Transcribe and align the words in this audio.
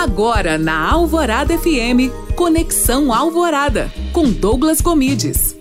Agora 0.00 0.56
na 0.56 0.92
Alvorada 0.92 1.58
FM, 1.58 2.14
Conexão 2.36 3.12
Alvorada, 3.12 3.90
com 4.12 4.30
Douglas 4.30 4.80
Comides. 4.80 5.56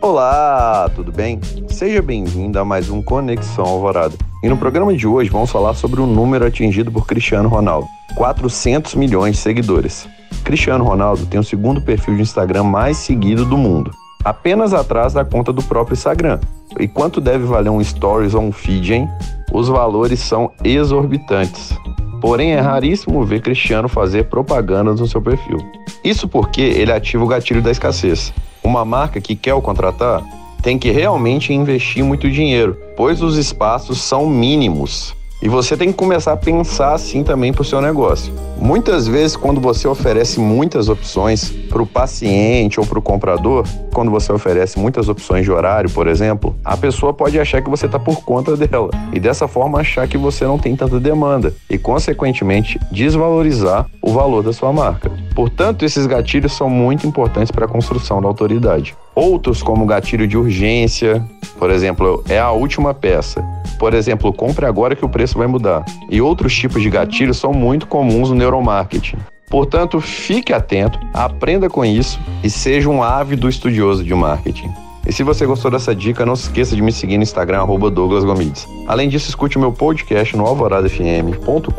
Olá, 0.00 0.90
tudo 0.94 1.12
bem? 1.12 1.38
Seja 1.68 2.00
bem-vindo 2.00 2.58
a 2.58 2.64
mais 2.64 2.88
um 2.88 3.02
Conexão 3.02 3.66
Alvorada. 3.66 4.14
E 4.42 4.48
no 4.48 4.56
programa 4.56 4.96
de 4.96 5.06
hoje 5.06 5.28
vamos 5.28 5.50
falar 5.50 5.74
sobre 5.74 6.00
o 6.00 6.06
número 6.06 6.46
atingido 6.46 6.90
por 6.90 7.06
Cristiano 7.06 7.46
Ronaldo: 7.46 7.86
400 8.14 8.94
milhões 8.94 9.36
de 9.36 9.42
seguidores. 9.42 10.08
Cristiano 10.42 10.82
Ronaldo 10.82 11.26
tem 11.26 11.38
o 11.38 11.44
segundo 11.44 11.82
perfil 11.82 12.16
de 12.16 12.22
Instagram 12.22 12.64
mais 12.64 12.96
seguido 12.96 13.44
do 13.44 13.58
mundo, 13.58 13.90
apenas 14.24 14.72
atrás 14.72 15.12
da 15.12 15.26
conta 15.26 15.52
do 15.52 15.62
próprio 15.62 15.92
Instagram. 15.92 16.40
E 16.80 16.88
quanto 16.88 17.20
deve 17.20 17.44
valer 17.44 17.68
um 17.68 17.84
Stories 17.84 18.32
ou 18.32 18.40
um 18.40 18.50
feed, 18.50 18.94
hein? 18.94 19.08
Os 19.52 19.68
valores 19.68 20.20
são 20.20 20.50
exorbitantes. 20.64 21.76
Porém, 22.22 22.52
é 22.52 22.60
raríssimo 22.60 23.24
ver 23.24 23.42
Cristiano 23.42 23.88
fazer 23.88 24.26
propaganda 24.26 24.94
no 24.94 25.08
seu 25.08 25.20
perfil. 25.20 25.58
Isso 26.04 26.28
porque 26.28 26.60
ele 26.60 26.92
ativa 26.92 27.24
o 27.24 27.26
gatilho 27.26 27.60
da 27.60 27.72
escassez. 27.72 28.32
Uma 28.62 28.84
marca 28.84 29.20
que 29.20 29.34
quer 29.34 29.54
o 29.54 29.60
contratar 29.60 30.22
tem 30.62 30.78
que 30.78 30.92
realmente 30.92 31.52
investir 31.52 32.04
muito 32.04 32.30
dinheiro, 32.30 32.78
pois 32.96 33.20
os 33.20 33.36
espaços 33.36 34.00
são 34.00 34.28
mínimos. 34.28 35.16
E 35.42 35.48
você 35.48 35.76
tem 35.76 35.88
que 35.88 35.94
começar 35.94 36.32
a 36.32 36.36
pensar 36.36 36.94
assim 36.94 37.24
também 37.24 37.52
para 37.52 37.62
o 37.62 37.64
seu 37.64 37.80
negócio. 37.80 38.32
Muitas 38.60 39.08
vezes, 39.08 39.36
quando 39.36 39.60
você 39.60 39.88
oferece 39.88 40.38
muitas 40.38 40.88
opções 40.88 41.50
para 41.50 41.82
o 41.82 41.86
paciente 41.86 42.78
ou 42.78 42.86
para 42.86 43.00
o 43.00 43.02
comprador, 43.02 43.66
quando 43.92 44.08
você 44.08 44.32
oferece 44.32 44.78
muitas 44.78 45.08
opções 45.08 45.44
de 45.44 45.50
horário, 45.50 45.90
por 45.90 46.06
exemplo, 46.06 46.54
a 46.64 46.76
pessoa 46.76 47.12
pode 47.12 47.40
achar 47.40 47.60
que 47.60 47.68
você 47.68 47.86
está 47.86 47.98
por 47.98 48.22
conta 48.22 48.56
dela 48.56 48.90
e 49.12 49.18
dessa 49.18 49.48
forma 49.48 49.80
achar 49.80 50.06
que 50.06 50.16
você 50.16 50.44
não 50.44 50.60
tem 50.60 50.76
tanta 50.76 51.00
demanda 51.00 51.52
e, 51.68 51.76
consequentemente, 51.76 52.78
desvalorizar 52.92 53.86
o 54.00 54.12
valor 54.12 54.44
da 54.44 54.52
sua 54.52 54.72
marca. 54.72 55.10
Portanto, 55.34 55.84
esses 55.84 56.06
gatilhos 56.06 56.52
são 56.52 56.70
muito 56.70 57.04
importantes 57.04 57.50
para 57.50 57.64
a 57.64 57.68
construção 57.68 58.22
da 58.22 58.28
autoridade. 58.28 58.94
Outros, 59.12 59.60
como 59.60 59.86
gatilho 59.86 60.28
de 60.28 60.38
urgência, 60.38 61.20
por 61.62 61.70
exemplo, 61.70 62.24
é 62.28 62.40
a 62.40 62.50
última 62.50 62.92
peça. 62.92 63.40
Por 63.78 63.94
exemplo, 63.94 64.32
compre 64.32 64.66
agora 64.66 64.96
que 64.96 65.04
o 65.04 65.08
preço 65.08 65.38
vai 65.38 65.46
mudar. 65.46 65.84
E 66.10 66.20
outros 66.20 66.52
tipos 66.52 66.82
de 66.82 66.90
gatilhos 66.90 67.36
são 67.36 67.52
muito 67.52 67.86
comuns 67.86 68.30
no 68.30 68.34
neuromarketing. 68.34 69.16
Portanto, 69.48 70.00
fique 70.00 70.52
atento, 70.52 70.98
aprenda 71.14 71.70
com 71.70 71.84
isso 71.84 72.18
e 72.42 72.50
seja 72.50 72.90
um 72.90 73.00
ávido 73.00 73.48
estudioso 73.48 74.02
de 74.02 74.12
marketing. 74.12 74.72
E 75.06 75.12
se 75.12 75.22
você 75.22 75.46
gostou 75.46 75.70
dessa 75.70 75.94
dica, 75.94 76.26
não 76.26 76.34
se 76.34 76.48
esqueça 76.48 76.74
de 76.74 76.82
me 76.82 76.90
seguir 76.90 77.16
no 77.16 77.22
Instagram, 77.22 77.60
arroba 77.60 77.88
Douglas 77.88 78.24
Gomides. 78.24 78.66
Além 78.88 79.08
disso, 79.08 79.28
escute 79.28 79.56
o 79.56 79.60
meu 79.60 79.70
podcast 79.70 80.36
no 80.36 80.44
alvoradafm.com.br 80.44 81.70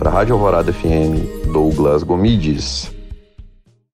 para 0.00 0.10
a 0.10 0.12
Rádio 0.12 0.34
Alvorada 0.34 0.72
FM 0.72 1.46
Douglas 1.52 2.02
Gomides. 2.02 2.97